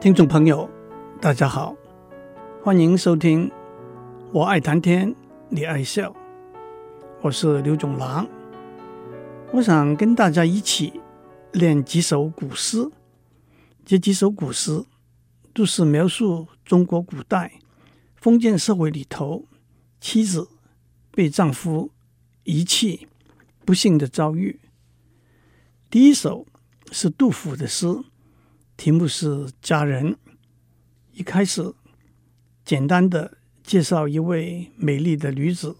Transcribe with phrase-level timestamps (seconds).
[0.00, 0.66] 听众朋友，
[1.20, 1.76] 大家好，
[2.64, 3.46] 欢迎收听
[4.32, 5.14] 《我爱谈天，
[5.50, 6.10] 你爱笑》，
[7.20, 8.26] 我是刘总郎。
[9.52, 10.98] 我想跟大家一起
[11.52, 12.90] 练几首古诗，
[13.84, 14.82] 这几首古诗
[15.52, 17.60] 都是描述中国古代
[18.16, 19.44] 封建社会里头
[20.00, 20.48] 妻子
[21.10, 21.90] 被丈夫
[22.44, 23.06] 遗弃
[23.66, 24.60] 不幸的遭遇。
[25.90, 26.46] 第一首
[26.90, 27.86] 是杜甫的诗。
[28.80, 29.28] 题目是
[29.60, 30.14] 《佳人》。
[31.12, 31.74] 一开始，
[32.64, 35.76] 简单的介绍一位美丽的女子。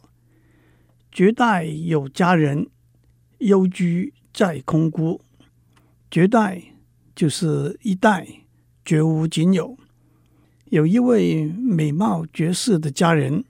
[1.11, 2.69] 绝代有佳人，
[3.39, 5.23] 幽居在空谷。
[6.11, 6.75] 绝代
[7.17, 8.45] 就是一代，
[8.85, 9.79] 绝无仅有。
[10.67, 13.43] 有一位美貌绝世的佳人，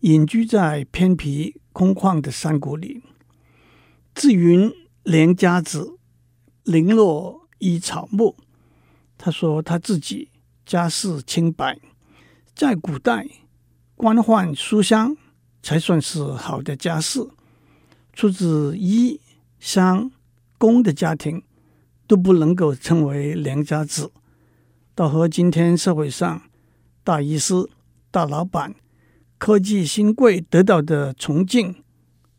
[0.00, 3.00] 隐居在偏僻空旷的山谷里。
[4.12, 4.72] 自云
[5.04, 6.00] 良家子，
[6.64, 8.36] 零落依草木。
[9.24, 10.30] 他说：“他自己
[10.66, 11.78] 家世清白，
[12.56, 13.24] 在古代，
[13.94, 15.16] 官宦书香
[15.62, 17.24] 才算是好的家世。
[18.12, 19.20] 出自医、
[19.60, 20.10] 商、
[20.58, 21.44] 工的家庭
[22.08, 24.10] 都不能够称为良家子，
[24.92, 26.42] 倒和今天社会上
[27.04, 27.54] 大医师、
[28.10, 28.74] 大老板、
[29.38, 31.84] 科技新贵得到的崇敬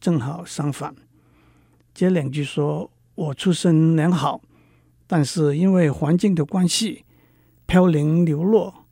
[0.02, 0.94] 正好相反。”
[1.96, 4.42] 这两句说：“我出身良好。”
[5.16, 7.06] 但是因为环境的关系，
[7.68, 8.88] 飘零流落，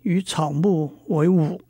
[0.00, 1.58] 与草木为伍。《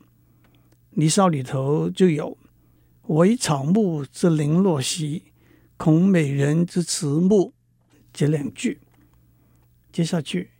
[0.91, 2.37] 离骚》里头就有
[3.07, 5.23] “惟草木之零落兮，
[5.75, 7.53] 恐美人之迟暮”
[8.13, 8.79] 这两句。
[9.91, 10.51] 接下去，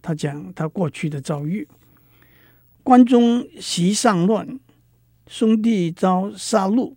[0.00, 1.68] 他讲他过去的遭遇：
[2.82, 4.58] 关中袭上乱，
[5.26, 6.94] 兄弟遭杀戮；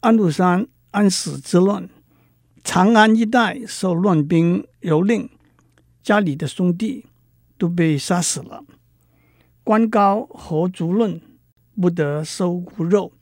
[0.00, 1.86] 安禄山安史之乱。
[2.62, 5.28] 长安一带受乱兵蹂躏，
[6.02, 7.06] 家里的兄弟
[7.58, 8.64] 都被杀死了。
[9.64, 11.20] 官高何足论，
[11.80, 13.12] 不得收骨肉。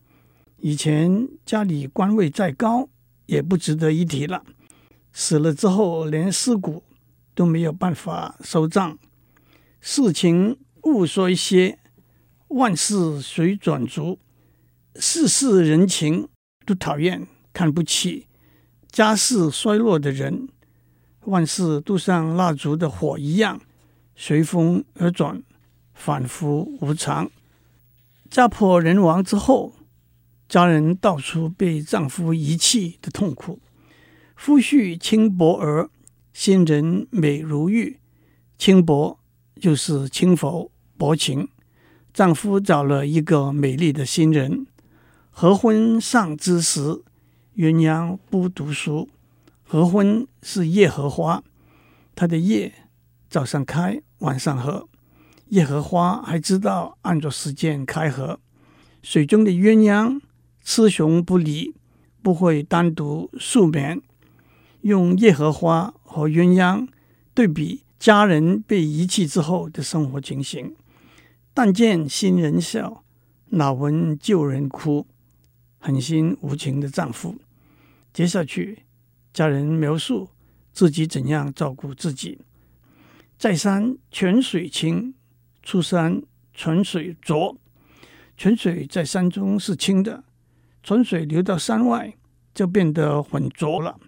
[0.58, 2.88] 以前家里官位再高，
[3.26, 4.44] 也不值得一提了。
[5.12, 6.84] 死了之后，连尸骨
[7.34, 8.98] 都没有办法收葬。
[9.80, 11.78] 世情物衰歇，
[12.48, 14.18] 万事随转逐。
[14.96, 16.28] 世事人情
[16.64, 18.27] 都讨厌看不起。
[18.90, 20.48] 家世衰落的人，
[21.26, 23.60] 万事都像蜡烛的火一样，
[24.16, 25.42] 随风而转，
[25.94, 27.30] 反复无常。
[28.30, 29.74] 家破人亡之后，
[30.48, 33.60] 家人到处被丈夫遗弃的痛苦。
[34.34, 35.90] 夫婿轻薄儿，
[36.32, 37.98] 新人美如玉。
[38.56, 39.18] 轻薄
[39.60, 41.48] 就是轻浮薄情。
[42.12, 44.66] 丈夫找了一个美丽的新人，
[45.30, 47.02] 合婚丧之时。
[47.58, 49.08] 鸳鸯不读书，
[49.64, 51.42] 合婚是夜合花，
[52.14, 52.72] 它的叶
[53.28, 54.88] 早上开，晚上合。
[55.48, 58.38] 夜合花还知道按着时间开合。
[59.02, 60.20] 水中的鸳鸯
[60.62, 61.74] 雌雄不离，
[62.22, 64.00] 不会单独宿眠。
[64.82, 66.86] 用夜合花和鸳鸯
[67.34, 70.76] 对比家人被遗弃之后的生活情形。
[71.52, 73.02] 但见新人笑，
[73.46, 75.08] 哪闻旧人哭。
[75.80, 77.34] 狠心无情的丈夫。
[78.18, 78.80] 接下去，
[79.32, 80.30] 家人描述
[80.72, 82.40] 自己怎样照顾自己。
[83.38, 85.14] 在山泉水清，
[85.62, 86.20] 出山
[86.52, 87.56] 泉水浊。
[88.36, 90.24] 泉水在山中是清的，
[90.82, 92.12] 泉水流到山外
[92.52, 94.00] 就变得浑浊了。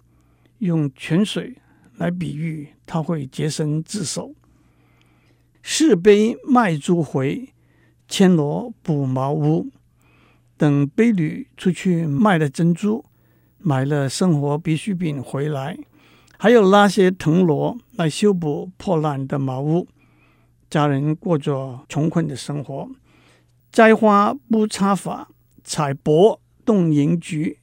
[0.58, 1.56] 用泉水
[1.94, 4.34] 来比喻，他会洁身自守。
[5.62, 7.50] 市陂卖珠回，
[8.08, 9.70] 牵罗补茅屋。
[10.56, 13.04] 等陂女出去卖了珍珠。
[13.62, 15.78] 买了生活必需品回来，
[16.38, 19.86] 还有拉些藤萝来修补破烂的茅屋。
[20.70, 22.88] 家人过着穷困的生活，
[23.70, 25.28] 摘花不插发，
[25.62, 27.58] 采柏动银菊。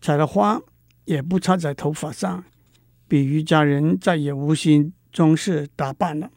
[0.00, 0.62] 采了花
[1.04, 2.44] 也不插在头发上，
[3.06, 6.30] 比喻家人再也无心装饰打扮了。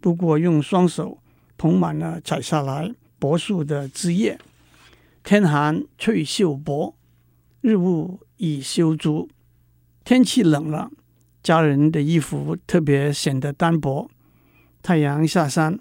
[0.00, 1.18] 不过用双手
[1.56, 4.38] 捧满了采下来柏树的枝叶。
[5.24, 6.94] 天寒翠绣柏，
[7.62, 8.20] 日暮。
[8.44, 9.28] 以修竹，
[10.02, 10.90] 天气冷了，
[11.44, 14.10] 家人的衣服特别显得单薄。
[14.82, 15.78] 太阳下山，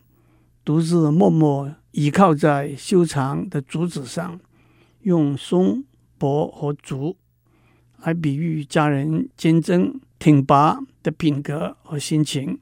[0.64, 4.40] 独自默默倚靠在修长的竹子上，
[5.02, 5.84] 用松、
[6.20, 7.18] 柏和竹
[8.04, 12.60] 来比喻家人坚贞挺拔的品格和心情。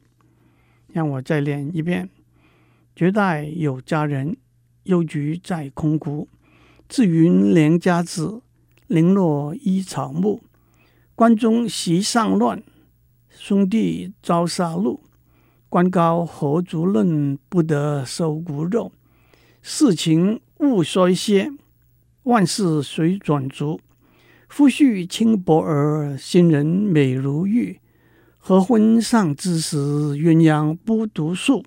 [0.93, 2.09] 让我再练一遍：
[2.95, 4.37] 绝代有佳人，
[4.83, 6.29] 幽居在空谷。
[6.87, 8.41] 自云良家子。
[8.89, 10.41] 零落依草木，
[11.13, 12.63] 关中席上乱，
[13.29, 15.01] 兄弟遭杀戮。
[15.69, 18.91] 官高何足论不得收骨肉。
[19.61, 21.51] 世情勿衰歇，
[22.23, 23.79] 万事随转逐。
[24.47, 27.79] 夫婿轻薄儿，新人美如玉。
[28.39, 31.63] 合婚丧之时，鸳鸯不独数。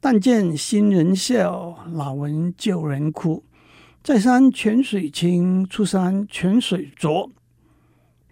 [0.00, 3.44] 但见新人笑，哪闻旧人哭。
[4.06, 7.28] 在山泉水清，出山泉水浊。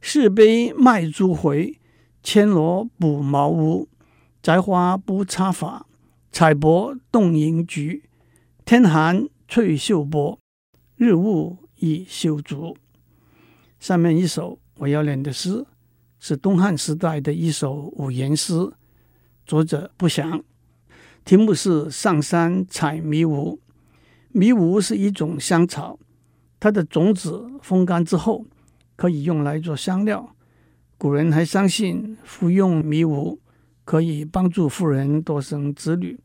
[0.00, 1.80] 市杯卖珠回，
[2.22, 3.88] 牵罗补茅屋。
[4.40, 5.84] 摘花不插发，
[6.30, 8.04] 采柏动银菊。
[8.64, 10.38] 天寒翠袖薄，
[10.94, 12.76] 日暮已修竹。
[13.80, 15.66] 上面一首我要念的诗，
[16.20, 18.54] 是东汉时代的一首五言诗，
[19.44, 20.40] 作者不详。
[21.24, 23.56] 题目是《上山采迷芜》。
[24.36, 25.96] 迷芜是一种香草，
[26.58, 28.44] 它的种子风干之后
[28.96, 30.34] 可以用来做香料。
[30.98, 33.38] 古人还相信服用迷芜
[33.84, 36.18] 可以帮助妇人多生子女。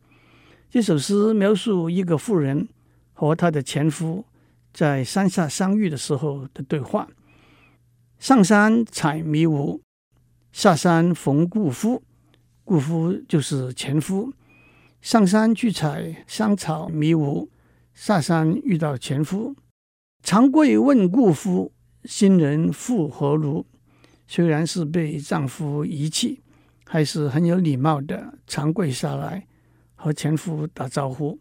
[0.72, 2.68] 这首诗描述一个妇人
[3.14, 4.26] 和她的前夫
[4.74, 7.08] 在山下相遇的时候的对话。
[8.18, 9.82] 上山采迷芜，
[10.52, 12.02] 下山逢故夫。
[12.66, 14.34] 故夫就是前夫。
[15.00, 17.48] 上山去采香草迷芜，
[18.02, 19.54] 下山遇到前夫。
[20.24, 21.74] 长贵问故夫，
[22.06, 23.66] 新人复何如？
[24.26, 26.40] 虽然是被丈夫遗弃，
[26.86, 29.46] 还是很有礼貌的长跪下来。
[29.96, 31.38] 和前夫打招呼，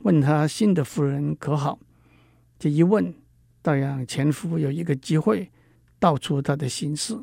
[0.00, 1.78] 问他新的夫人可好？
[2.58, 3.14] 这一问，
[3.62, 5.50] 倒让前夫有一个机会
[5.98, 7.18] 道出他的心事。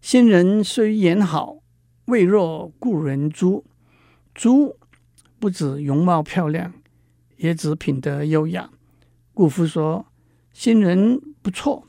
[0.00, 1.56] 新人虽颜好，
[2.04, 3.64] 未若故人姿。
[4.32, 4.76] 姿
[5.40, 6.72] 不止容貌漂亮，
[7.42, 8.70] 也指品德优雅。
[9.34, 10.06] 顾夫说，
[10.52, 11.84] 新人不错，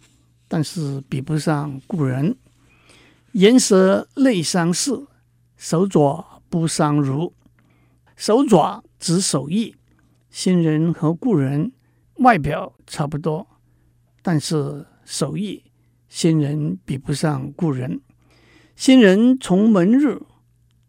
[0.47, 2.35] 但是比不上故人。
[3.33, 5.07] 言舌类相似，
[5.55, 7.33] 手爪不伤如。
[8.15, 9.75] 手爪指手艺，
[10.31, 11.71] 新人和故人
[12.15, 13.45] 外表差不多，
[14.23, 15.63] 但是手艺
[16.09, 18.01] 新人比不上故人。
[18.75, 20.25] 新人从门入，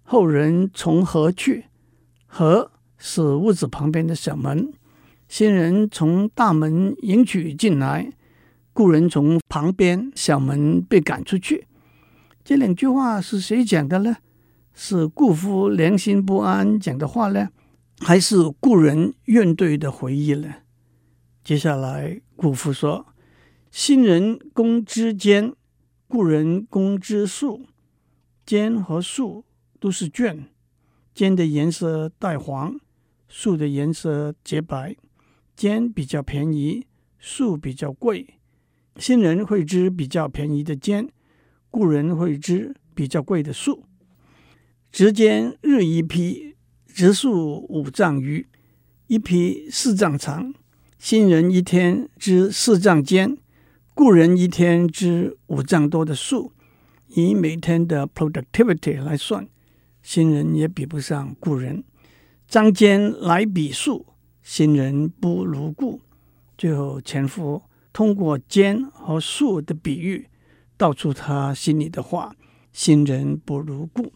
[0.05, 1.67] 后人从何去？
[2.27, 2.71] 何
[3.07, 4.73] 是屋子旁边的小门，
[5.29, 8.11] 新人从大门迎娶进来，
[8.73, 11.67] 故人从旁边小门被赶出去。
[12.43, 14.17] 这两句话是谁讲的呢？
[14.73, 17.51] 是故夫良心不安讲的话呢，
[17.99, 20.55] 还是故人怨怼的回忆呢？
[21.45, 23.09] 接下来，故夫说
[23.71, 25.53] ：“新人工之间，
[26.09, 27.67] 故人工枝素。
[28.47, 29.45] 尖和素
[29.79, 30.49] 都是卷，
[31.15, 32.75] 尖的颜色带黄，
[33.37, 34.95] 树的颜色洁白。
[35.57, 36.87] 尖比较便宜，
[37.19, 38.39] 树比较贵。
[38.97, 41.09] 新人会织比较便宜的尖，
[41.69, 43.83] 故人会织比较贵的树。”
[44.93, 46.55] 织间日一批，
[46.87, 48.47] 织树五丈余，
[49.09, 50.55] 一批四丈长。
[50.97, 53.37] 新人一天织四丈尖，
[53.95, 56.53] 故人一天织五丈多的树。
[57.09, 59.49] 以每天的 productivity 来算，
[60.03, 61.83] 新人也比不上故人。
[62.55, 64.07] 张坚来比素，
[64.41, 66.01] 新人不如故。
[66.57, 67.61] 最后，前夫
[67.93, 70.29] 通过坚和树的比喻，
[70.77, 72.37] 道出他心里的话：
[72.73, 74.13] 新人不如故。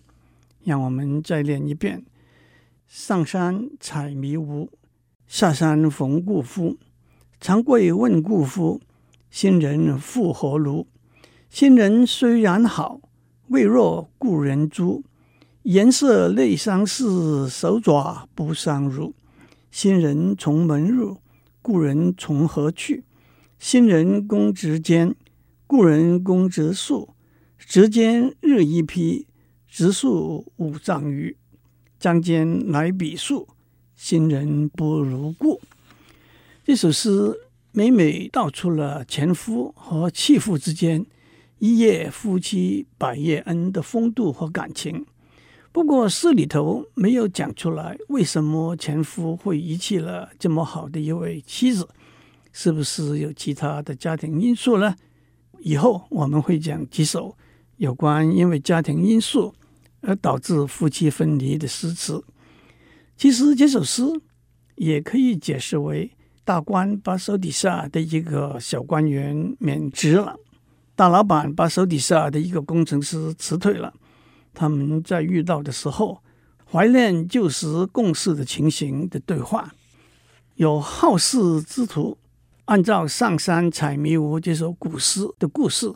[0.62, 2.04] 让我们再练一遍：
[2.86, 4.68] 上山采迷芜，
[5.26, 6.78] 下山逢故夫。
[7.40, 8.80] 长贵问故夫，
[9.32, 10.86] 新人复何如？
[11.50, 13.00] 新人虽然好，
[13.48, 15.02] 未若故人姿。
[15.68, 19.14] 颜色类相似，手爪不相如。
[19.70, 21.18] 新人从门入，
[21.60, 23.04] 故人从何去？
[23.58, 25.14] 新人工织间，
[25.66, 27.10] 故人工织素。
[27.58, 29.26] 织间日一批。
[29.68, 31.36] 直数五丈余，
[32.00, 33.46] 张尖来比素，
[33.94, 35.60] 新人不如故。
[36.64, 37.38] 这首诗
[37.72, 41.04] 每每道出了前夫和弃妇之间
[41.58, 45.04] 一夜夫妻百夜恩的风度和感情。
[45.78, 51.88] 不过诗里头没有讲出来，为什么前夫会遗弃了这么好的一位妻子？
[52.52, 54.96] 是不是有其他的家庭因素呢？
[55.60, 57.36] 以后我们会讲几首
[57.76, 59.54] 有关因为家庭因素。
[60.00, 62.24] 而导致夫妻分离的诗词，
[63.16, 64.02] 其实这首诗
[64.74, 66.10] 也可以解释为
[66.44, 70.36] 大官把手底下的一个小官员免职了，
[70.96, 73.94] 大老板把手底下的一个工程师辞退了。
[74.58, 76.20] 他们在遇到的时候，
[76.68, 79.72] 怀念旧时共事的情形的对话。
[80.56, 82.18] 有好事之徒
[82.64, 85.94] 按照《上山采迷芜》这首古诗的故事，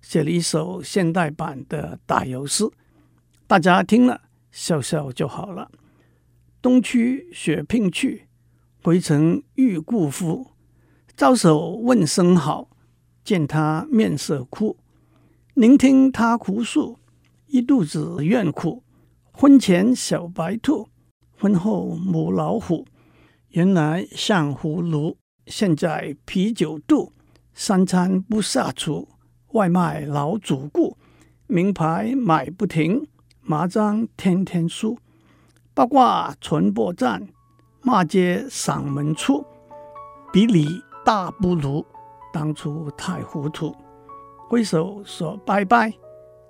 [0.00, 2.70] 写了一首现代版的打油诗。
[3.48, 4.20] 大家听了，
[4.52, 5.72] 笑笑就好了。
[6.62, 8.28] 东去血拼去，
[8.84, 10.52] 回程遇故夫。
[11.16, 12.68] 招手问声好，
[13.24, 14.76] 见他面色枯。
[15.54, 16.98] 聆听他哭诉，
[17.46, 18.82] 一肚子怨苦。
[19.32, 20.88] 婚前小白兔，
[21.38, 22.86] 婚后母老虎。
[23.50, 27.12] 原来像葫芦，现在啤酒肚。
[27.54, 29.08] 三餐不下厨，
[29.52, 30.98] 外卖老主顾。
[31.46, 33.06] 名牌买不停，
[33.40, 34.98] 麻将天天输。
[35.72, 37.26] 八卦传播站，
[37.82, 39.44] 骂街嗓门粗。
[40.32, 41.84] 比你大不如，
[42.32, 43.74] 当初太糊涂。
[44.48, 45.92] 挥手说拜拜，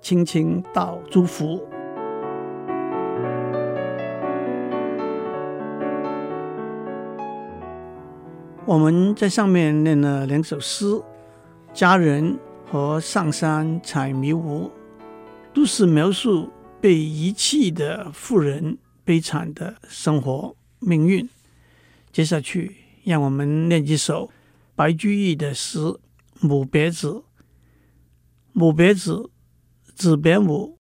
[0.07, 1.61] 轻轻道祝福。
[8.65, 10.85] 我们在上面念了两首诗，
[11.73, 12.23] 《佳人》
[12.71, 14.67] 和《上山采迷雾》，
[15.53, 16.49] 都是描述
[16.79, 21.27] 被遗弃的妇人悲惨的生活命运。
[22.13, 24.29] 接下去，让我们念几首
[24.73, 25.79] 白居易的诗
[26.39, 27.09] 《母别子》。
[28.53, 29.29] 母别子，
[29.97, 30.77] 子别母，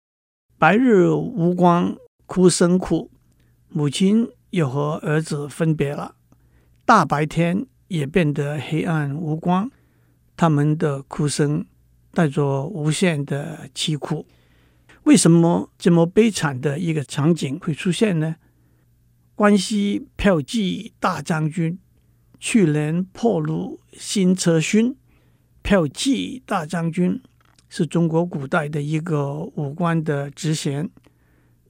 [0.59, 1.95] 白日无光，
[2.27, 3.11] 哭声苦。
[3.69, 6.17] 母亲又和儿子分别了，
[6.85, 7.67] 大白天。
[7.89, 9.71] 也变得黑暗无光，
[10.35, 11.67] 他们的哭声
[12.15, 14.27] 带着无限的凄苦。
[15.03, 18.37] 为什么这么悲惨的一个场景会出现呢？
[19.35, 21.79] 关西驃骑大将军，
[22.41, 24.97] 去年破虏新车勋。
[25.63, 27.21] 驃骑大将军
[27.75, 30.91] 是中国古代的一个武官的职衔，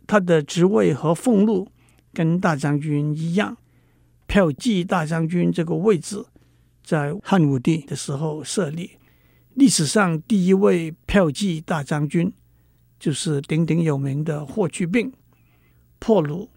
[0.05, 1.69] 他的职位和俸禄
[2.13, 3.57] 跟大将军一样。
[4.27, 6.25] 票骑大将军这个位置，
[6.83, 8.99] 在汉武帝的时候设立。
[9.55, 12.33] 历史上第一位票骑大将军，
[12.99, 15.13] 就是鼎鼎有名的霍去病。
[16.01, 16.49] 破虏，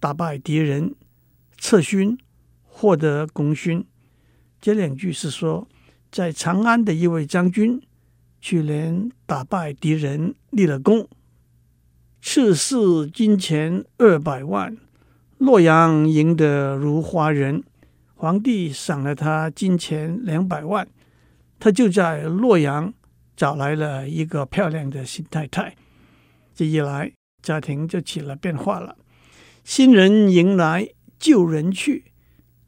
[0.00, 0.94] 打败敌人，
[1.58, 2.16] 册勋，
[2.62, 3.84] 获得功勋。
[4.58, 5.68] 这两句是说，
[6.10, 7.82] 在长安的一位将军，
[8.48, 11.08] 去年打败敌人，立了功，
[12.22, 14.76] 赐赐金钱二百万。
[15.38, 17.64] 洛阳赢得如花人，
[18.14, 20.86] 皇帝赏了他金钱两百万，
[21.58, 22.94] 他就在洛阳
[23.36, 25.74] 找来了一个漂亮的新太太。
[26.54, 27.10] 这一来，
[27.42, 28.96] 家庭就起了变化了。
[29.64, 30.88] 新人迎来
[31.18, 32.04] 旧人去，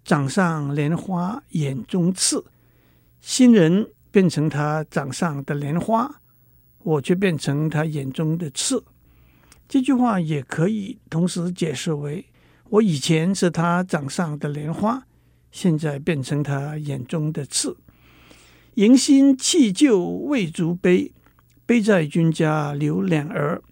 [0.03, 2.45] 掌上莲花眼中刺。
[3.21, 6.21] 新人变成他掌上的莲花，
[6.79, 8.85] 我却变成他眼中的刺。
[9.69, 12.27] 这句话也可以同时解释为。
[12.71, 15.07] 我以前是他掌上的莲花，
[15.51, 17.77] 现在变成他眼中的刺。
[18.75, 21.13] 迎新弃旧未足悲，
[21.65, 23.63] 悲在君家留两儿。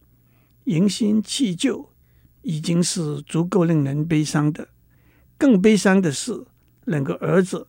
[0.64, 1.90] 迎新弃旧
[2.42, 4.68] 已经是足够令人悲伤的，
[5.38, 6.44] 更悲伤的是
[6.86, 7.68] 两个儿子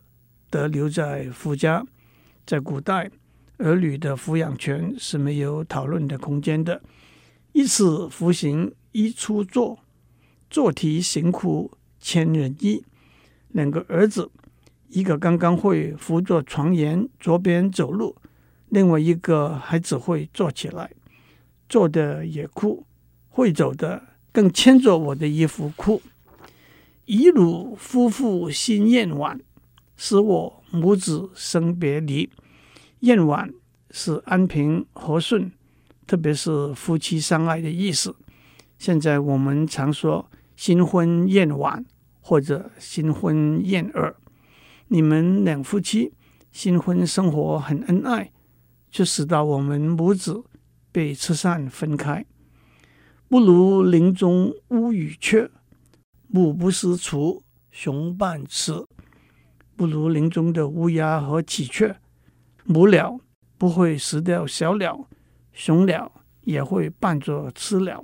[0.50, 1.86] 得留在夫家。
[2.48, 3.12] 在古代，
[3.58, 6.82] 儿女的抚养权是没有讨论的空间的。
[7.52, 9.78] 一次服刑一出坐。
[10.50, 12.82] 坐题行苦千人意，
[13.50, 14.32] 两个儿子，
[14.88, 18.16] 一个刚刚会扶着床沿左边走路，
[18.70, 20.90] 另外一个还只会坐起来，
[21.68, 22.86] 坐的也哭，
[23.28, 24.02] 会走的
[24.32, 26.02] 更牵着我的衣服哭。
[27.04, 29.38] 遗虏夫妇心厌晚，
[29.98, 32.30] 使我母子生别离。
[33.02, 33.54] 燕晚
[33.92, 35.52] 是安平和顺，
[36.06, 38.16] 特别是夫妻相爱的意思。
[38.78, 40.30] 现在我们常说。
[40.58, 41.86] 新婚燕晚
[42.20, 44.16] 或者新婚燕尔，
[44.88, 46.12] 你们两夫妻
[46.52, 48.32] 新婚生活很恩爱，
[48.90, 50.44] 却使到我们母子
[50.92, 52.26] 被拆散分开。
[53.30, 55.52] 不如林中乌与鹊，
[56.28, 58.88] 母不识雏，雄伴雌。
[59.78, 61.96] 不如林中的乌鸦和喜鹊，
[62.66, 63.20] 母鸟
[63.60, 65.08] 不会食掉小鸟，
[65.54, 68.04] 雄鸟也会扮作吃鸟。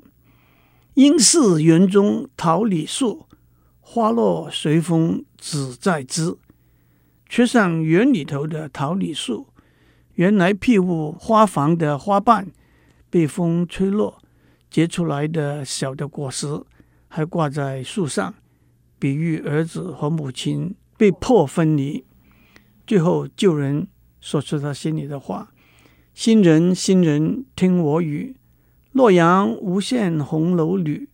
[0.93, 3.25] 应是园中桃李树，
[3.81, 6.37] 花落随风只在枝。
[7.27, 9.47] 缺上园里头的桃李树，
[10.13, 12.51] 原来庇护花房的花瓣
[13.09, 14.21] 被风吹落，
[14.69, 16.61] 结出来的小的果实
[17.07, 18.35] 还挂在树上，
[18.99, 22.05] 比喻儿子和母亲被迫分离。
[22.87, 23.89] 最后旧人
[24.21, 25.51] 说出他心里的话
[26.15, 28.37] ：“新人，新人，听我语。”
[28.93, 31.09] 洛阳无限红楼女，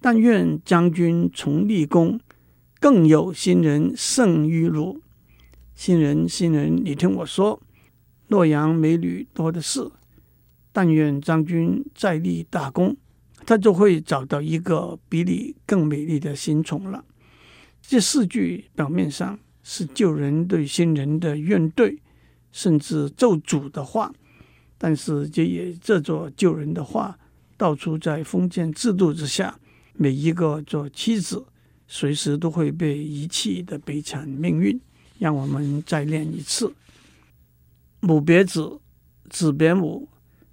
[0.00, 2.18] 但愿将军重立功，
[2.80, 5.02] 更有新人胜于汝。
[5.74, 7.60] 新人，新人，你听我说，
[8.28, 9.90] 洛阳美女多的是，
[10.72, 12.96] 但愿将军再立大功，
[13.44, 17.04] 他就会找到一个比你更美丽的新宠了。
[17.88, 21.98] 这四句表面上是旧人对新人的怨怼，
[22.52, 24.12] 甚至咒诅的话，
[24.76, 27.18] 但是这也这座旧人的话，
[27.56, 29.58] 道出在封建制度之下，
[29.94, 31.42] 每一个做妻子
[31.86, 34.78] 随时都会被遗弃的悲惨命运。
[35.18, 36.70] 让我们再练一次：
[38.00, 38.78] 母别子，
[39.30, 40.10] 子别母。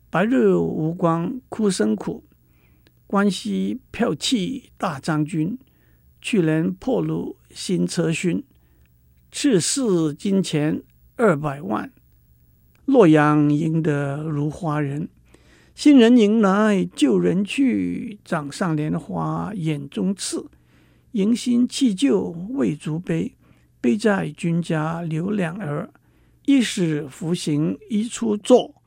[0.10, 2.24] 白日无光哭声苦，
[3.06, 5.60] 关西驃骑大将军，
[6.25, 8.44] 去年破虏新车勋。
[9.32, 10.82] 赤市金钱
[11.17, 11.91] 二百万，
[12.86, 15.08] 洛阳赢得如花人。
[15.75, 20.48] 新人迎来旧人去，掌上莲花眼中刺。
[21.12, 23.36] 迎新弃旧未足悲，
[23.79, 25.91] 悲在君家留两儿。
[26.48, 28.82] 一使服行一出作。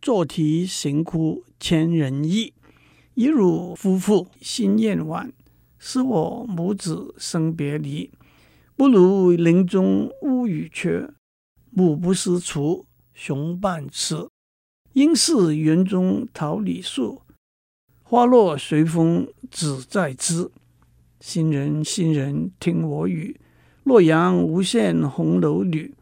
[0.00, 2.52] 坐啼行哭千人意，
[3.14, 5.32] 一入夫妇心厌晚，
[5.84, 8.08] 是我母子生别离。
[8.76, 11.10] 不如林中乌羽雀，
[11.70, 14.30] 母不识雏雄半雌。
[14.92, 17.22] 应是园中桃李树，
[18.04, 20.52] 花落随风只在枝。
[21.18, 23.40] 新人新人听我语，
[23.82, 25.92] 洛阳无限红楼女，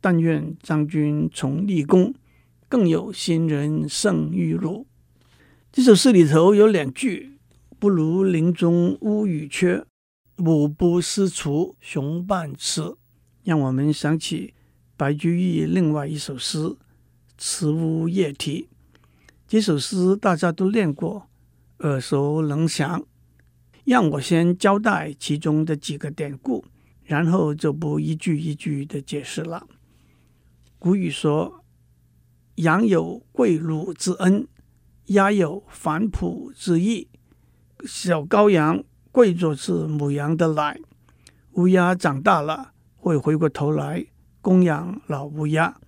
[0.00, 2.12] 但愿将军重立功。
[2.68, 4.84] 更有新人胜玉露。
[5.70, 7.37] 这首诗里头有两句
[7.78, 9.84] ：“不如林中乌羽雀，
[10.36, 12.98] 母不识雏雄半雌。”
[13.44, 14.54] 让我们想起
[14.96, 16.58] 白居易另外一首诗
[17.36, 18.62] 《慈乌夜啼》。
[19.46, 21.28] 这首诗大家都练过，
[21.78, 23.04] 耳熟能详。
[23.84, 26.64] 让我先交代其中的几个典故，
[27.04, 29.66] 然后就不一句一句的解释了。
[30.78, 31.64] 古语说。
[32.58, 34.48] 羊有跪乳之恩，
[35.06, 37.06] 鸭有反哺之义。
[37.84, 38.82] 小羔羊
[39.12, 40.80] 跪着吃母羊的奶，
[41.52, 44.06] 乌鸦长大了会回过头来
[44.40, 45.80] 供养老乌鸦，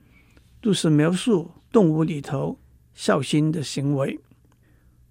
[0.61, 2.59] 都是描述动物里头
[2.95, 4.19] 孝心的行为。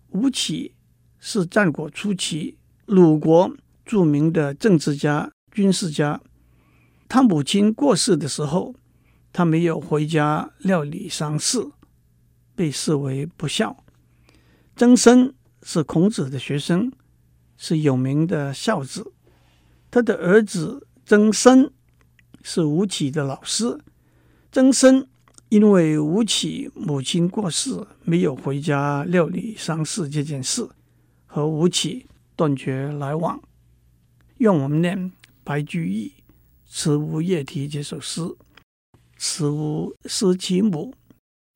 [0.10, 0.76] 吴起
[1.20, 6.22] 是战国初期鲁国著名的政治家、军事家，
[7.08, 8.76] 他母亲过世的时候。
[9.32, 11.60] 他没有回家料理丧事，
[12.56, 13.84] 被视为不孝。
[14.76, 15.32] 曾参
[15.72, 16.92] 是孔子的学生，
[17.56, 19.14] 是有名的孝子。
[19.92, 21.70] 他的儿子曾参
[22.42, 23.80] 是吴起的老师。
[24.52, 25.08] 曾参
[25.50, 30.68] 因为吴起母亲过世，没有回家料理丧事这件事，
[31.28, 33.40] 和吴起断绝来往。
[34.38, 35.12] 愿我们念
[35.44, 36.08] 白居易
[36.66, 38.24] 《慈乌夜啼》这首诗。
[39.18, 40.96] 慈乌思其母，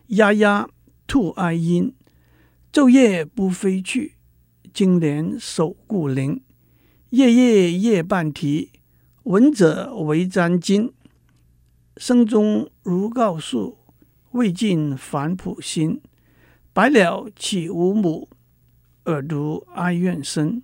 [0.10, 0.70] 鸭鸭
[1.08, 1.96] 兔哀音。
[2.74, 4.16] 昼夜不飞去，
[4.74, 6.42] 金莲守故林。
[7.12, 8.72] 夜夜夜半啼，
[9.26, 10.92] 闻者为沾巾。
[11.98, 13.78] 声中如告诉，
[14.32, 16.02] 未尽反哺心。
[16.74, 18.28] 白鸟岂无母？
[19.04, 20.64] 尔独哀怨深。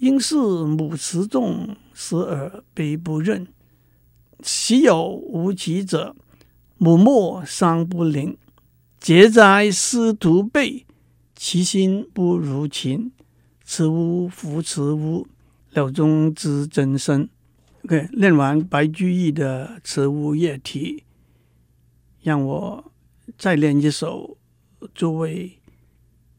[0.00, 3.46] 应是母慈重，使尔悲不任。
[4.42, 6.14] 昔有无其者。
[6.76, 8.36] 母莫伤不灵，
[9.00, 10.84] 嗟哉师徒辈，
[11.40, 13.12] 其心不如琴。
[13.64, 15.28] 慈乌复慈乌，
[15.74, 17.28] 鸟中知真声。
[17.84, 20.96] OK，念完白居易的《慈乌夜啼》，
[22.22, 22.92] 让我
[23.36, 24.36] 再念一首，
[24.92, 25.60] 诸位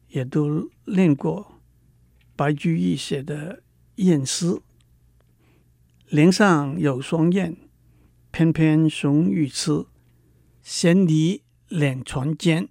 [0.08, 1.60] 也都念过
[2.36, 3.62] 白居易写的
[3.94, 4.60] 燕诗。
[6.08, 7.56] 林上有双燕，
[8.30, 9.86] 翩翩雄与雌。
[10.62, 12.68] 衔泥两船间，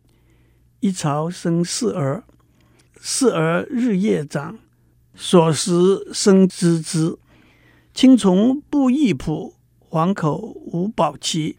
[0.81, 2.23] 一巢生四儿，
[2.95, 4.59] 四儿日夜长，
[5.13, 7.17] 所食声孜孜。
[7.93, 11.57] 青虫不翼谱，黄口无保期。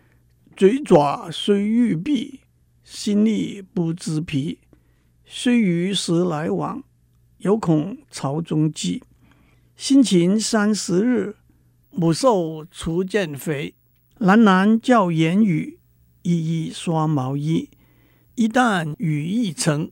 [0.56, 2.40] 嘴爪虽欲闭，
[2.82, 4.58] 心力不知疲。
[5.26, 6.82] 须臾时来往，
[7.38, 9.02] 犹恐巢中齎。
[9.76, 11.36] 辛勤三十日，
[11.90, 13.74] 母瘦雏渐肥。
[14.18, 15.78] 喃喃教言语。
[16.22, 17.70] 一一刷毛衣，
[18.34, 19.90] 一旦羽翼成，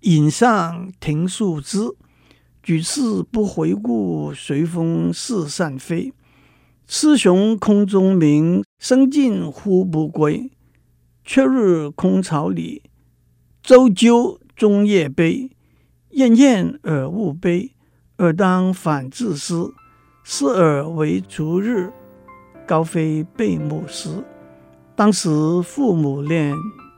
[0.00, 1.78] 引上庭树枝。
[2.62, 6.12] 举翅不回顾，随风似散飞。
[6.86, 10.50] 雌雄空中鸣，声尽呼不归。
[11.24, 12.82] 却日空巢里，
[13.62, 15.50] 啁啾终夜悲。
[16.10, 17.74] 燕燕尔勿悲，
[18.16, 19.74] 尔当反自思。
[20.24, 21.92] 思尔为逐日，
[22.66, 24.24] 高飞被母时。
[24.94, 25.28] 当时
[25.62, 26.54] 父母恋，